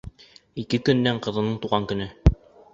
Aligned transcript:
Ике 0.63 0.79
көндән 0.87 1.21
ҡыҙының 1.27 1.61
тыуған 1.63 1.89
көнө. 1.95 2.11